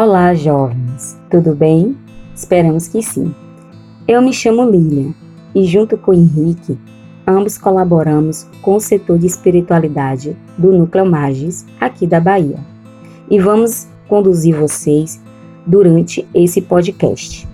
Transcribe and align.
Olá, 0.00 0.32
jovens, 0.32 1.18
tudo 1.28 1.56
bem? 1.56 1.98
Esperamos 2.32 2.86
que 2.86 3.02
sim. 3.02 3.34
Eu 4.06 4.22
me 4.22 4.32
chamo 4.32 4.70
Lilian 4.70 5.12
e, 5.52 5.64
junto 5.64 5.98
com 5.98 6.14
Henrique, 6.14 6.78
ambos 7.26 7.58
colaboramos 7.58 8.46
com 8.62 8.76
o 8.76 8.80
setor 8.80 9.18
de 9.18 9.26
espiritualidade 9.26 10.36
do 10.56 10.70
Núcleo 10.70 11.04
Magis 11.04 11.66
aqui 11.80 12.06
da 12.06 12.20
Bahia. 12.20 12.60
E 13.28 13.40
vamos 13.40 13.88
conduzir 14.06 14.54
vocês 14.54 15.20
durante 15.66 16.24
esse 16.32 16.62
podcast. 16.62 17.48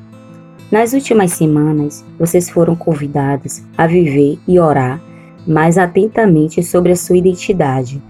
Nas 0.70 0.92
últimas 0.92 1.32
semanas, 1.32 2.04
vocês 2.18 2.50
foram 2.50 2.76
convidados 2.76 3.62
a 3.74 3.86
viver 3.86 4.38
e 4.46 4.60
orar 4.60 5.00
mais 5.46 5.78
atentamente 5.78 6.62
sobre 6.62 6.92
a 6.92 6.96
sua 6.96 7.16
identidade 7.16 8.02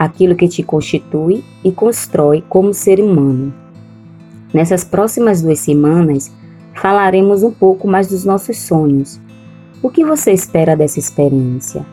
aquilo 0.00 0.34
que 0.34 0.48
te 0.48 0.62
constitui 0.62 1.44
e 1.62 1.70
constrói 1.70 2.42
como 2.48 2.72
ser 2.72 3.00
humano. 3.00 3.52
Nessas 4.50 4.82
próximas 4.82 5.42
duas 5.42 5.58
semanas, 5.58 6.34
falaremos 6.74 7.42
um 7.42 7.50
pouco 7.50 7.86
mais 7.86 8.08
dos 8.08 8.24
nossos 8.24 8.56
sonhos. 8.56 9.20
O 9.82 9.90
que 9.90 10.02
você 10.02 10.32
espera 10.32 10.74
dessa 10.74 10.98
experiência? 10.98 11.84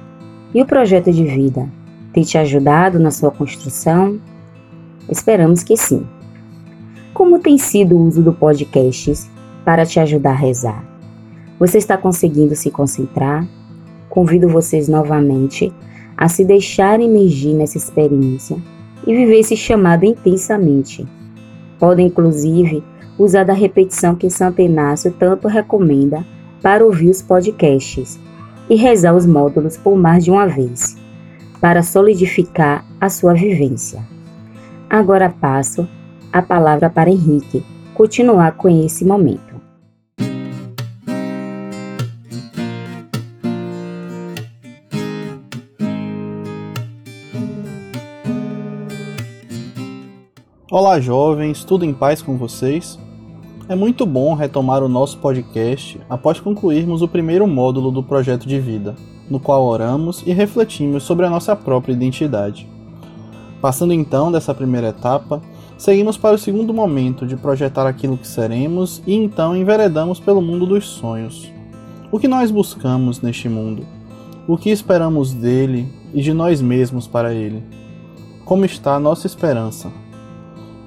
E 0.54 0.62
o 0.62 0.66
projeto 0.66 1.12
de 1.12 1.26
vida 1.26 1.68
tem 2.14 2.24
te 2.24 2.38
ajudado 2.38 2.98
na 2.98 3.12
sua 3.12 3.30
construção? 3.30 4.22
Esperamos 5.10 5.62
que 5.62 5.76
sim. 5.76 6.08
Como 7.14 7.40
tem 7.40 7.58
sido 7.58 7.98
o 7.98 8.08
uso 8.08 8.24
do 8.24 8.32
podcast 8.32 9.30
para 9.66 9.86
te 9.86 10.00
ajudar 10.00 10.32
a 10.32 10.34
rezar? 10.34 10.82
Você 11.60 11.78
está 11.78 11.98
conseguindo 11.98 12.56
se 12.56 12.72
concentrar? 12.72 13.46
Convido 14.08 14.48
vocês 14.48 14.88
novamente 14.88 15.74
a 16.18 16.28
se 16.28 16.44
deixar 16.44 17.00
emergir 17.00 17.54
nessa 17.54 17.78
experiência 17.78 18.58
e 19.06 19.16
viver 19.16 19.40
esse 19.40 19.56
chamado 19.56 20.04
intensamente. 20.04 21.06
Podem, 21.80 22.08
inclusive, 22.08 22.84
usar 23.18 23.44
da 23.44 23.54
repetição 23.54 24.16
que 24.16 24.30
Santo 24.30 24.62
Inácio 24.62 25.14
tanto 25.18 25.48
recomenda 25.48 26.26
para 26.62 26.84
ouvir 26.84 27.10
os 27.10 27.22
podcasts 27.22 28.20
e 28.70 28.76
rezar 28.76 29.16
os 29.16 29.26
módulos 29.26 29.78
por 29.78 29.96
mais 29.96 30.26
de 30.26 30.32
uma 30.32 30.48
vez, 30.48 30.98
para 31.62 31.84
solidificar 31.84 32.86
a 33.00 33.10
sua 33.10 33.34
vivência. 33.34 34.02
Agora 34.90 35.30
passo 35.30 35.88
a 36.34 36.42
palavra 36.42 36.90
para 36.90 37.10
Henrique 37.10 37.64
continuar 37.94 38.54
com 38.58 38.68
esse 38.68 39.06
momento. 39.06 39.47
Olá, 50.80 51.00
jovens, 51.00 51.64
tudo 51.64 51.86
em 51.86 51.92
paz 51.92 52.22
com 52.22 52.38
vocês? 52.38 53.00
É 53.68 53.74
muito 53.74 54.06
bom 54.06 54.36
retomar 54.36 54.84
o 54.84 54.88
nosso 54.88 55.18
podcast 55.18 56.00
após 56.08 56.40
concluirmos 56.40 57.02
o 57.02 57.08
primeiro 57.08 57.48
módulo 57.48 57.90
do 57.90 58.04
projeto 58.04 58.48
de 58.48 58.60
vida, 58.60 58.96
no 59.28 59.40
qual 59.40 59.66
oramos 59.66 60.22
e 60.24 60.32
refletimos 60.32 61.02
sobre 61.02 61.26
a 61.26 61.32
nossa 61.32 61.56
própria 61.56 61.94
identidade. 61.94 62.70
Passando 63.60 63.92
então 63.92 64.32
dessa 64.32 64.54
primeira 64.54 64.90
etapa, 64.90 65.42
seguimos 65.80 66.16
para 66.16 66.36
o 66.36 66.38
segundo 66.38 66.72
momento 66.72 67.26
de 67.26 67.36
projetar 67.36 67.88
aquilo 67.88 68.16
que 68.16 68.28
seremos 68.28 69.02
e 69.08 69.16
então 69.16 69.58
enveredamos 69.58 70.20
pelo 70.20 70.44
mundo 70.44 70.68
dos 70.68 70.86
sonhos. 70.86 71.52
O 72.12 72.20
que 72.20 72.28
nós 72.28 72.52
buscamos 72.52 73.20
neste 73.20 73.50
mundo? 73.50 73.84
O 74.48 74.56
que 74.56 74.70
esperamos 74.70 75.34
dele 75.34 75.92
e 76.14 76.22
de 76.22 76.36
nós 76.36 76.62
mesmos 76.62 77.08
para 77.08 77.34
ele? 77.34 77.64
Como 78.46 78.64
está 78.64 78.94
a 78.94 79.00
nossa 79.00 79.26
esperança? 79.26 79.92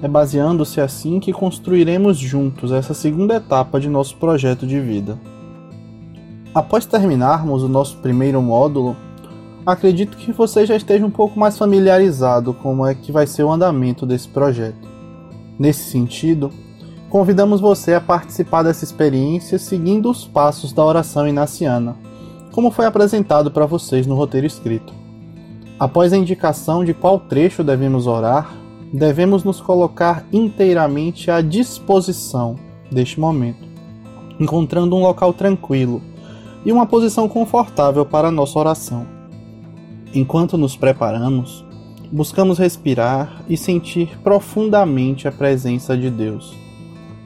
É 0.03 0.07
baseando-se 0.07 0.81
assim 0.81 1.19
que 1.19 1.31
construiremos 1.31 2.17
juntos 2.17 2.71
essa 2.71 2.93
segunda 2.93 3.35
etapa 3.35 3.79
de 3.79 3.87
nosso 3.87 4.17
projeto 4.17 4.65
de 4.65 4.79
vida. 4.79 5.19
Após 6.55 6.87
terminarmos 6.87 7.61
o 7.61 7.69
nosso 7.69 7.97
primeiro 7.97 8.41
módulo, 8.41 8.97
acredito 9.63 10.17
que 10.17 10.31
você 10.31 10.65
já 10.65 10.75
esteja 10.75 11.05
um 11.05 11.11
pouco 11.11 11.39
mais 11.39 11.55
familiarizado 11.55 12.51
com 12.51 12.63
como 12.63 12.85
é 12.85 12.95
que 12.95 13.11
vai 13.11 13.27
ser 13.27 13.43
o 13.43 13.51
andamento 13.51 14.03
desse 14.05 14.27
projeto. 14.27 14.89
Nesse 15.59 15.91
sentido, 15.91 16.51
convidamos 17.07 17.61
você 17.61 17.93
a 17.93 18.01
participar 18.01 18.63
dessa 18.63 18.83
experiência 18.83 19.59
seguindo 19.59 20.09
os 20.09 20.25
passos 20.25 20.73
da 20.73 20.83
oração 20.83 21.27
inaciana, 21.27 21.95
como 22.51 22.71
foi 22.71 22.85
apresentado 22.85 23.51
para 23.51 23.67
vocês 23.67 24.07
no 24.07 24.15
roteiro 24.15 24.47
escrito. 24.47 24.93
Após 25.79 26.11
a 26.11 26.17
indicação 26.17 26.83
de 26.83 26.93
qual 26.93 27.19
trecho 27.19 27.63
devemos 27.63 28.07
orar, 28.07 28.60
devemos 28.93 29.43
nos 29.43 29.61
colocar 29.61 30.25
inteiramente 30.33 31.31
à 31.31 31.41
disposição 31.41 32.55
deste 32.91 33.19
momento, 33.19 33.65
encontrando 34.39 34.95
um 34.95 35.01
local 35.01 35.33
tranquilo 35.33 36.01
e 36.65 36.71
uma 36.71 36.85
posição 36.85 37.27
confortável 37.27 38.05
para 38.05 38.31
nossa 38.31 38.59
oração. 38.59 39.07
Enquanto 40.13 40.57
nos 40.57 40.75
preparamos, 40.75 41.65
buscamos 42.11 42.57
respirar 42.57 43.43
e 43.47 43.55
sentir 43.55 44.19
profundamente 44.21 45.27
a 45.27 45.31
presença 45.31 45.95
de 45.95 46.09
Deus, 46.09 46.53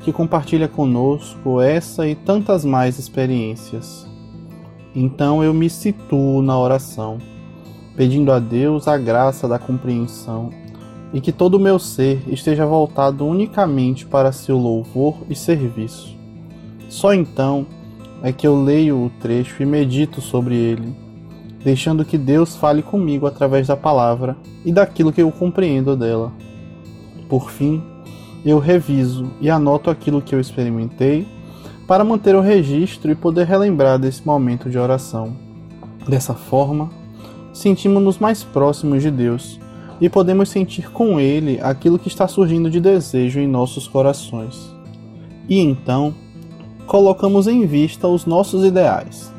que 0.01 0.13
compartilha 0.13 0.67
conosco 0.67 1.59
essa 1.59 2.07
e 2.07 2.13
tantas 2.13 2.63
mais 2.63 2.99
experiências. 2.99 4.07
Então 4.93 5.43
eu 5.43 5.51
me 5.51 5.67
situo 5.67 6.43
na 6.43 6.57
oração, 6.57 7.17
pedindo 7.95 8.31
a 8.31 8.37
Deus 8.37 8.87
a 8.87 8.97
graça 8.97 9.47
da 9.47 9.57
compreensão 9.57 10.51
e 11.15 11.21
que 11.21 11.31
todo 11.31 11.55
o 11.55 11.59
meu 11.59 11.79
ser 11.79 12.21
esteja 12.27 12.65
voltado 12.65 13.25
unicamente 13.25 14.05
para 14.05 14.33
seu 14.33 14.57
louvor 14.57 15.15
e 15.29 15.33
serviço. 15.33 16.13
Só 16.89 17.13
então 17.13 17.65
é 18.21 18.33
que 18.33 18.45
eu 18.45 18.61
leio 18.61 18.97
o 18.97 19.09
trecho 19.21 19.63
e 19.63 19.65
medito 19.65 20.19
sobre 20.19 20.55
ele, 20.55 20.93
deixando 21.63 22.03
que 22.03 22.17
Deus 22.17 22.57
fale 22.57 22.81
comigo 22.81 23.25
através 23.25 23.67
da 23.67 23.77
palavra 23.77 24.35
e 24.65 24.73
daquilo 24.73 25.13
que 25.13 25.21
eu 25.21 25.31
compreendo 25.31 25.95
dela. 25.95 26.33
Por 27.29 27.49
fim, 27.49 27.81
eu 28.45 28.59
reviso 28.59 29.31
e 29.39 29.49
anoto 29.49 29.89
aquilo 29.89 30.21
que 30.21 30.35
eu 30.35 30.41
experimentei 30.41 31.25
para 31.87 32.03
manter 32.03 32.35
o 32.35 32.41
registro 32.41 33.09
e 33.09 33.15
poder 33.15 33.47
relembrar 33.47 33.97
desse 33.97 34.25
momento 34.25 34.69
de 34.69 34.77
oração. 34.77 35.33
Dessa 36.09 36.33
forma, 36.33 36.89
sentimos-nos 37.53 38.19
mais 38.19 38.43
próximos 38.43 39.01
de 39.01 39.09
Deus 39.09 39.63
e 39.99 40.09
podemos 40.09 40.49
sentir 40.49 40.91
com 40.91 41.19
ele 41.19 41.59
aquilo 41.61 41.97
que 41.97 42.07
está 42.07 42.27
surgindo 42.27 42.69
de 42.69 42.79
desejo 42.79 43.39
em 43.39 43.47
nossos 43.47 43.87
corações. 43.87 44.73
E 45.47 45.59
então, 45.59 46.13
colocamos 46.85 47.47
em 47.47 47.65
vista 47.65 48.07
os 48.07 48.25
nossos 48.25 48.65
ideais, 48.65 49.31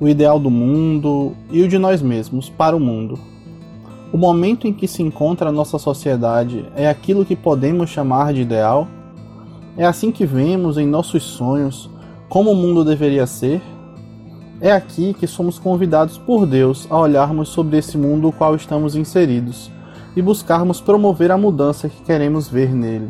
o 0.00 0.08
ideal 0.08 0.38
do 0.38 0.50
mundo 0.50 1.34
e 1.50 1.62
o 1.62 1.68
de 1.68 1.78
nós 1.78 2.02
mesmos 2.02 2.48
para 2.48 2.76
o 2.76 2.80
mundo. 2.80 3.18
O 4.12 4.18
momento 4.18 4.66
em 4.66 4.72
que 4.72 4.88
se 4.88 5.02
encontra 5.02 5.50
a 5.50 5.52
nossa 5.52 5.78
sociedade 5.78 6.64
é 6.74 6.88
aquilo 6.88 7.24
que 7.24 7.36
podemos 7.36 7.90
chamar 7.90 8.32
de 8.32 8.40
ideal? 8.40 8.88
É 9.76 9.84
assim 9.84 10.10
que 10.10 10.24
vemos 10.24 10.78
em 10.78 10.86
nossos 10.86 11.22
sonhos 11.22 11.90
como 12.28 12.50
o 12.50 12.56
mundo 12.56 12.84
deveria 12.84 13.26
ser? 13.26 13.60
É 14.60 14.72
aqui 14.72 15.12
que 15.12 15.26
somos 15.26 15.58
convidados 15.58 16.16
por 16.16 16.46
Deus 16.46 16.86
a 16.88 16.98
olharmos 16.98 17.50
sobre 17.50 17.76
esse 17.76 17.98
mundo 17.98 18.22
no 18.22 18.32
qual 18.32 18.56
estamos 18.56 18.96
inseridos 18.96 19.70
e 20.16 20.22
buscarmos 20.22 20.80
promover 20.80 21.30
a 21.30 21.36
mudança 21.36 21.88
que 21.88 22.02
queremos 22.02 22.48
ver 22.48 22.74
nele. 22.74 23.08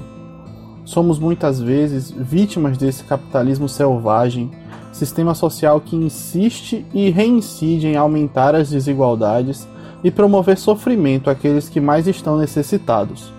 Somos 0.84 1.18
muitas 1.18 1.60
vezes 1.60 2.10
vítimas 2.10 2.76
desse 2.76 3.04
capitalismo 3.04 3.68
selvagem, 3.68 4.50
sistema 4.92 5.34
social 5.34 5.80
que 5.80 5.94
insiste 5.96 6.84
e 6.92 7.10
reincide 7.10 7.86
em 7.86 7.96
aumentar 7.96 8.54
as 8.54 8.70
desigualdades 8.70 9.68
e 10.02 10.10
promover 10.10 10.58
sofrimento 10.58 11.30
àqueles 11.30 11.68
que 11.68 11.80
mais 11.80 12.06
estão 12.06 12.38
necessitados. 12.38 13.32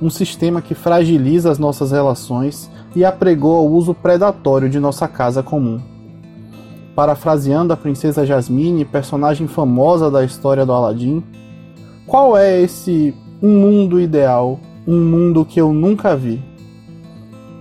Um 0.00 0.10
sistema 0.10 0.62
que 0.62 0.74
fragiliza 0.74 1.50
as 1.50 1.58
nossas 1.58 1.90
relações 1.90 2.70
e 2.94 3.04
apregou 3.04 3.56
ao 3.56 3.66
uso 3.66 3.94
predatório 3.94 4.68
de 4.68 4.78
nossa 4.78 5.08
casa 5.08 5.42
comum. 5.42 5.80
Parafraseando 6.94 7.72
a 7.72 7.76
princesa 7.76 8.26
Jasmine, 8.26 8.84
personagem 8.84 9.46
famosa 9.46 10.10
da 10.10 10.24
história 10.24 10.66
do 10.66 10.72
Aladim, 10.72 11.22
qual 12.08 12.38
é 12.38 12.58
esse 12.62 13.14
um 13.42 13.60
mundo 13.60 14.00
ideal, 14.00 14.58
um 14.86 14.98
mundo 14.98 15.44
que 15.44 15.60
eu 15.60 15.74
nunca 15.74 16.16
vi? 16.16 16.42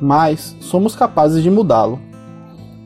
Mas 0.01 0.55
somos 0.61 0.95
capazes 0.95 1.43
de 1.43 1.51
mudá-lo. 1.51 1.99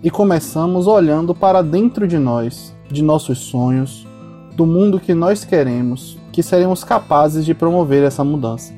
E 0.03 0.09
começamos 0.09 0.87
olhando 0.87 1.35
para 1.35 1.61
dentro 1.61 2.07
de 2.07 2.17
nós, 2.17 2.75
de 2.89 3.03
nossos 3.03 3.37
sonhos, 3.37 4.07
do 4.55 4.65
mundo 4.65 4.99
que 4.99 5.13
nós 5.13 5.45
queremos, 5.45 6.17
que 6.31 6.41
seremos 6.41 6.83
capazes 6.83 7.45
de 7.45 7.53
promover 7.53 8.03
essa 8.03 8.23
mudança. 8.23 8.73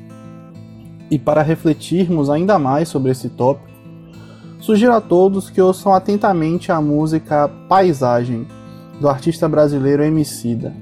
E 1.10 1.18
para 1.18 1.40
refletirmos 1.40 2.28
ainda 2.28 2.58
mais 2.58 2.90
sobre 2.90 3.12
esse 3.12 3.30
tópico, 3.30 3.70
sugiro 4.60 4.92
a 4.92 5.00
todos 5.00 5.48
que 5.48 5.60
ouçam 5.60 5.94
atentamente 5.94 6.70
a 6.70 6.82
música 6.82 7.48
Paisagem, 7.66 8.46
do 9.00 9.08
artista 9.08 9.48
brasileiro 9.48 10.04
Emicida, 10.04 10.74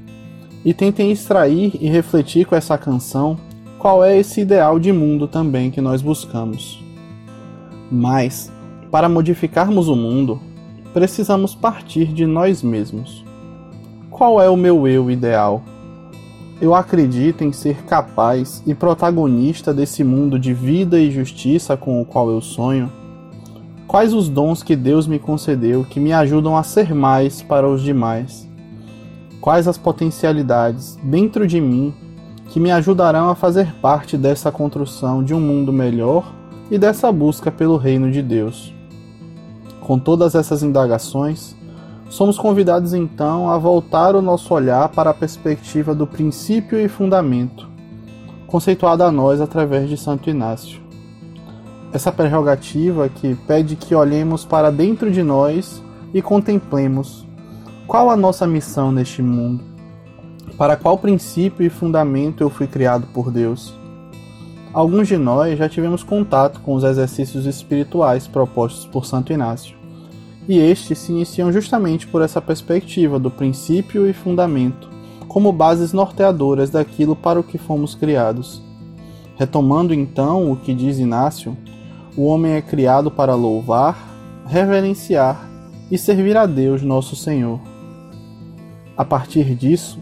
e 0.64 0.72
tentem 0.72 1.10
extrair 1.10 1.72
e 1.80 1.88
refletir 1.88 2.46
com 2.46 2.54
essa 2.54 2.78
canção 2.78 3.36
qual 3.78 4.04
é 4.04 4.16
esse 4.16 4.40
ideal 4.40 4.78
de 4.78 4.92
mundo 4.92 5.26
também 5.26 5.70
que 5.70 5.80
nós 5.80 6.00
buscamos. 6.00 6.82
Mas, 7.90 8.50
para 8.90 9.08
modificarmos 9.08 9.88
o 9.88 9.96
mundo, 9.96 10.40
precisamos 10.94 11.54
partir 11.54 12.06
de 12.06 12.26
nós 12.26 12.62
mesmos. 12.62 13.24
Qual 14.10 14.40
é 14.40 14.48
o 14.48 14.56
meu 14.56 14.86
eu 14.86 15.10
ideal? 15.10 15.62
Eu 16.60 16.76
acredito 16.76 17.42
em 17.42 17.50
ser 17.50 17.82
capaz 17.82 18.62
e 18.64 18.72
protagonista 18.72 19.74
desse 19.74 20.04
mundo 20.04 20.38
de 20.38 20.54
vida 20.54 21.00
e 21.00 21.10
justiça 21.10 21.76
com 21.76 22.00
o 22.00 22.04
qual 22.04 22.30
eu 22.30 22.40
sonho? 22.40 22.88
Quais 23.88 24.14
os 24.14 24.28
dons 24.28 24.62
que 24.62 24.76
Deus 24.76 25.08
me 25.08 25.18
concedeu 25.18 25.84
que 25.84 25.98
me 25.98 26.12
ajudam 26.12 26.56
a 26.56 26.62
ser 26.62 26.94
mais 26.94 27.42
para 27.42 27.68
os 27.68 27.82
demais? 27.82 28.48
Quais 29.42 29.66
as 29.66 29.76
potencialidades 29.76 30.96
dentro 31.02 31.48
de 31.48 31.60
mim 31.60 31.92
que 32.50 32.60
me 32.60 32.70
ajudarão 32.70 33.28
a 33.28 33.34
fazer 33.34 33.74
parte 33.82 34.16
dessa 34.16 34.52
construção 34.52 35.24
de 35.24 35.34
um 35.34 35.40
mundo 35.40 35.72
melhor 35.72 36.32
e 36.70 36.78
dessa 36.78 37.10
busca 37.10 37.50
pelo 37.50 37.76
reino 37.76 38.08
de 38.12 38.22
Deus? 38.22 38.72
Com 39.80 39.98
todas 39.98 40.36
essas 40.36 40.62
indagações, 40.62 41.56
somos 42.08 42.38
convidados 42.38 42.94
então 42.94 43.50
a 43.50 43.58
voltar 43.58 44.14
o 44.14 44.22
nosso 44.22 44.54
olhar 44.54 44.88
para 44.90 45.10
a 45.10 45.14
perspectiva 45.14 45.92
do 45.92 46.06
princípio 46.06 46.78
e 46.78 46.86
fundamento, 46.86 47.68
conceituado 48.46 49.02
a 49.02 49.10
nós 49.10 49.40
através 49.40 49.88
de 49.88 49.96
Santo 49.96 50.30
Inácio. 50.30 50.80
Essa 51.92 52.12
prerrogativa 52.12 53.08
que 53.08 53.34
pede 53.34 53.74
que 53.74 53.92
olhemos 53.92 54.44
para 54.44 54.70
dentro 54.70 55.10
de 55.10 55.24
nós 55.24 55.82
e 56.14 56.22
contemplemos 56.22 57.26
qual 57.92 58.08
a 58.08 58.16
nossa 58.16 58.46
missão 58.46 58.90
neste 58.90 59.20
mundo, 59.20 59.62
para 60.56 60.78
qual 60.78 60.96
princípio 60.96 61.66
e 61.66 61.68
fundamento 61.68 62.42
eu 62.42 62.48
fui 62.48 62.66
criado 62.66 63.06
por 63.12 63.30
Deus. 63.30 63.74
Alguns 64.72 65.08
de 65.08 65.18
nós 65.18 65.58
já 65.58 65.68
tivemos 65.68 66.02
contato 66.02 66.60
com 66.60 66.74
os 66.74 66.84
exercícios 66.84 67.44
espirituais 67.44 68.26
propostos 68.26 68.86
por 68.86 69.04
Santo 69.04 69.30
Inácio, 69.30 69.76
e 70.48 70.58
estes 70.58 71.00
se 71.00 71.12
iniciam 71.12 71.52
justamente 71.52 72.06
por 72.06 72.22
essa 72.22 72.40
perspectiva 72.40 73.18
do 73.18 73.30
princípio 73.30 74.08
e 74.08 74.14
fundamento, 74.14 74.88
como 75.28 75.52
bases 75.52 75.92
norteadoras 75.92 76.70
daquilo 76.70 77.14
para 77.14 77.38
o 77.38 77.44
que 77.44 77.58
fomos 77.58 77.94
criados. 77.94 78.62
Retomando 79.36 79.92
então 79.92 80.50
o 80.50 80.56
que 80.56 80.72
diz 80.72 80.98
Inácio, 80.98 81.54
o 82.16 82.24
homem 82.24 82.52
é 82.52 82.62
criado 82.62 83.10
para 83.10 83.34
louvar, 83.34 83.98
reverenciar 84.46 85.46
e 85.90 85.98
servir 85.98 86.38
a 86.38 86.46
Deus 86.46 86.80
nosso 86.80 87.14
Senhor. 87.14 87.71
A 88.96 89.04
partir 89.04 89.54
disso, 89.54 89.98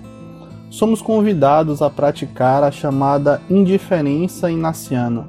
somos 0.68 1.00
convidados 1.02 1.82
a 1.82 1.88
praticar 1.88 2.62
a 2.62 2.70
chamada 2.70 3.40
indiferença 3.48 4.50
inaciana, 4.50 5.28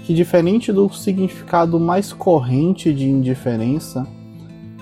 que, 0.00 0.14
diferente 0.14 0.72
do 0.72 0.88
significado 0.90 1.80
mais 1.80 2.12
corrente 2.12 2.92
de 2.92 3.08
indiferença, 3.08 4.06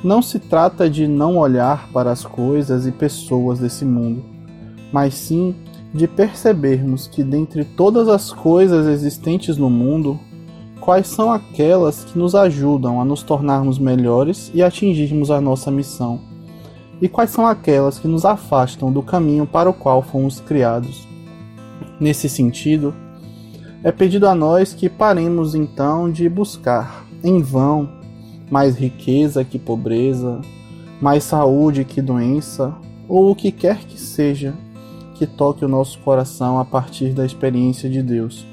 não 0.03 0.21
se 0.21 0.41
trata 0.41 0.91
de 0.91 1.07
não 1.07 1.37
olhar 1.37 1.89
para 1.93 2.11
as 2.11 2.25
coisas 2.25 2.87
e 2.87 2.93
pessoas 2.93 3.61
desse 3.61 3.85
mundo, 3.85 4.25
mas 4.93 5.15
sim 5.15 5.55
de 5.95 6.09
percebermos 6.09 7.07
que, 7.07 7.23
dentre 7.23 7.65
todas 7.65 8.09
as 8.09 8.33
coisas 8.33 8.87
existentes 8.87 9.57
no 9.57 9.71
mundo, 9.71 10.19
quais 10.81 11.07
são 11.07 11.31
aquelas 11.31 12.03
que 12.03 12.19
nos 12.19 12.35
ajudam 12.35 13.01
a 13.01 13.05
nos 13.05 13.23
tornarmos 13.23 13.79
melhores 13.79 14.51
e 14.53 14.61
atingirmos 14.61 15.31
a 15.31 15.41
nossa 15.41 15.71
missão 15.71 16.32
e 17.03 17.09
quais 17.09 17.31
são 17.31 17.45
aquelas 17.45 17.99
que 17.99 18.07
nos 18.07 18.25
afastam 18.25 18.93
do 18.93 19.03
caminho 19.03 19.45
para 19.45 19.69
o 19.69 19.75
qual 19.75 20.03
fomos 20.03 20.39
criados. 20.39 21.09
Nesse 21.99 22.29
sentido, 22.29 22.95
é 23.83 23.91
pedido 23.91 24.29
a 24.29 24.37
nós 24.37 24.73
que 24.73 24.89
paremos 24.89 25.57
então 25.57 26.09
de 26.09 26.29
buscar, 26.29 27.05
em 27.25 27.43
vão, 27.43 27.89
mais 28.49 28.77
riqueza 28.77 29.43
que 29.43 29.59
pobreza, 29.59 30.41
mais 31.01 31.25
saúde 31.25 31.85
que 31.85 32.01
doença, 32.01 32.73
ou 33.09 33.33
o 33.33 33.35
que 33.35 33.51
quer 33.51 33.79
que 33.79 33.99
seja 33.99 34.55
que 35.17 35.27
toque 35.27 35.65
o 35.65 35.69
nosso 35.69 35.99
coração 35.99 36.61
a 36.61 36.65
partir 36.65 37.13
da 37.13 37.27
experiência 37.27 37.91
de 37.91 38.01
Deus. 38.01 38.47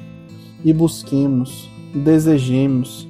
E 0.66 0.74
busquemos, 0.74 1.70
desejemos 1.94 3.08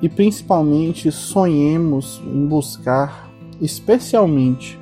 e 0.00 0.08
principalmente 0.08 1.10
sonhemos 1.10 2.22
em 2.24 2.46
buscar 2.46 3.29
especialmente 3.60 4.78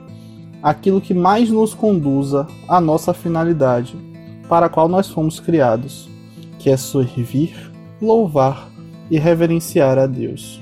aquilo 0.63 1.01
que 1.01 1.15
mais 1.15 1.51
nos 1.51 1.75
conduza 1.75 2.47
à 2.69 2.81
nossa 2.81 3.15
finalidade, 3.15 3.97
para 4.49 4.67
a 4.67 4.69
qual 4.69 4.89
nós 4.89 5.09
fomos 5.09 5.41
criados, 5.41 6.09
que 6.59 6.71
é 6.71 6.77
servir, 6.77 7.73
louvar 8.01 8.69
e 9.11 9.19
reverenciar 9.19 9.99
a 9.99 10.07
Deus. 10.07 10.61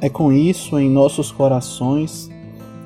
É 0.00 0.08
com 0.08 0.32
isso 0.32 0.78
em 0.78 0.90
nossos 0.90 1.30
corações 1.30 2.30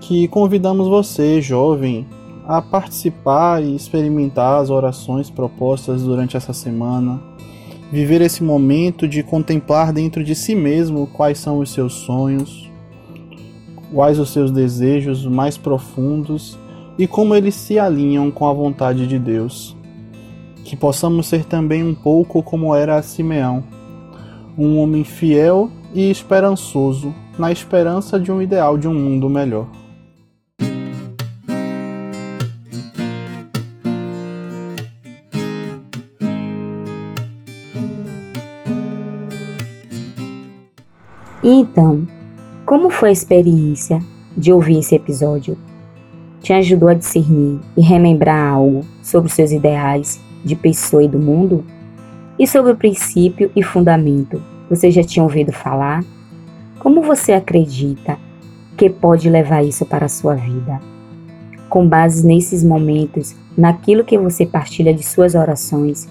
que 0.01 0.29
convidamos 0.29 0.87
você, 0.89 1.41
jovem, 1.41 2.07
a 2.47 2.63
participar 2.63 3.63
e 3.63 3.75
experimentar 3.75 4.61
as 4.61 4.71
orações 4.71 5.29
propostas 5.29 6.03
durante 6.03 6.37
essa 6.37 6.53
semana, 6.53 7.21
viver 7.91 8.21
esse 8.21 8.43
momento 8.43 9.07
de 9.07 9.23
contemplar 9.23 9.93
dentro 9.93 10.25
de 10.25 10.35
si 10.35 10.55
mesmo 10.55 11.07
quais 11.09 11.39
são 11.39 11.59
os 11.59 11.73
seus 11.73 11.93
sonhos, 11.93 12.68
quais 13.93 14.19
os 14.19 14.31
seus 14.31 14.51
desejos 14.51 15.25
mais 15.25 15.57
profundos 15.57 16.59
e 16.99 17.07
como 17.07 17.35
eles 17.35 17.55
se 17.55 17.79
alinham 17.79 18.31
com 18.31 18.47
a 18.47 18.53
vontade 18.53 19.07
de 19.07 19.19
Deus. 19.19 19.77
Que 20.65 20.77
possamos 20.77 21.27
ser 21.27 21.45
também 21.45 21.83
um 21.83 21.95
pouco 21.95 22.43
como 22.43 22.75
era 22.75 23.01
Simeão, 23.03 23.65
um 24.57 24.79
homem 24.79 25.05
fiel 25.05 25.71
e 25.95 26.11
esperançoso 26.11 27.15
na 27.39 27.53
esperança 27.53 28.19
de 28.19 28.31
um 28.31 28.43
ideal 28.43 28.77
de 28.77 28.89
um 28.89 28.95
mundo 28.95 29.31
melhor. 29.31 29.67
Então, 41.43 42.07
como 42.69 42.91
foi 42.91 43.09
a 43.09 43.13
experiência 43.13 43.99
de 44.37 44.53
ouvir 44.53 44.81
esse 44.81 44.95
episódio? 44.95 45.57
Te 46.43 46.53
ajudou 46.53 46.91
a 46.91 46.95
discernir 46.95 47.61
e 47.75 47.81
remembrar 47.81 48.53
algo 48.53 48.85
sobre 49.03 49.31
seus 49.33 49.53
ideais 49.53 50.21
de 50.45 50.55
pessoa 50.55 51.03
e 51.03 51.09
do 51.09 51.19
mundo? 51.19 51.65
E 52.39 52.47
sobre 52.47 52.73
o 52.73 52.77
princípio 52.77 53.51
e 53.57 53.63
fundamento? 53.63 54.43
Você 54.69 54.91
já 54.91 55.03
tinha 55.03 55.23
ouvido 55.23 55.51
falar? 55.51 56.05
Como 56.79 57.01
você 57.01 57.33
acredita 57.33 58.19
que 58.77 58.91
pode 58.91 59.31
levar 59.31 59.65
isso 59.65 59.87
para 59.87 60.05
a 60.05 60.11
sua 60.11 60.35
vida? 60.35 60.79
Com 61.71 61.89
base 61.89 62.27
nesses 62.27 62.63
momentos, 62.63 63.35
naquilo 63.57 64.05
que 64.05 64.19
você 64.19 64.45
partilha 64.45 64.93
de 64.93 65.03
suas 65.03 65.35
orações, 65.35 66.07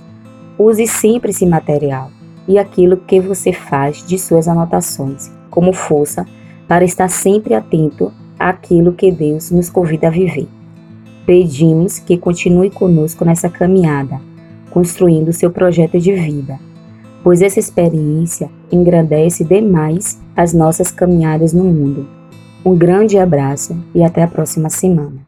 use 0.57 0.87
sempre 0.87 1.29
esse 1.29 1.45
material 1.45 2.09
e 2.47 2.57
aquilo 2.57 2.97
que 2.97 3.19
você 3.19 3.53
faz 3.53 4.03
de 4.07 4.17
suas 4.17 4.47
anotações 4.47 5.31
como 5.51 5.71
força 5.71 6.25
para 6.67 6.85
estar 6.85 7.07
sempre 7.09 7.53
atento 7.53 8.11
àquilo 8.37 8.93
que 8.93 9.11
Deus 9.11 9.51
nos 9.51 9.69
convida 9.69 10.07
a 10.07 10.11
viver. 10.11 10.47
Pedimos 11.25 11.99
que 11.99 12.17
continue 12.17 12.69
conosco 12.69 13.25
nessa 13.25 13.49
caminhada, 13.49 14.19
construindo 14.69 15.33
seu 15.33 15.51
projeto 15.51 15.99
de 15.99 16.13
vida, 16.13 16.59
pois 17.23 17.41
essa 17.41 17.59
experiência 17.59 18.49
engrandece 18.71 19.43
demais 19.43 20.19
as 20.35 20.53
nossas 20.53 20.91
caminhadas 20.91 21.53
no 21.53 21.63
mundo. 21.63 22.07
Um 22.63 22.75
grande 22.75 23.17
abraço 23.17 23.75
e 23.93 24.03
até 24.03 24.23
a 24.23 24.27
próxima 24.27 24.69
semana. 24.69 25.26